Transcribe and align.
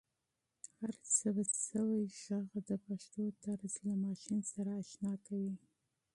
هر 0.77 0.93
ثبت 1.17 1.49
شوی 1.67 2.01
ږغ 2.21 2.47
د 2.69 2.71
پښتو 2.85 3.23
طرز 3.43 3.73
له 3.87 3.95
ماشین 4.05 4.39
سره 4.53 4.71
اشنا 4.81 5.13
کوي. 5.27 5.55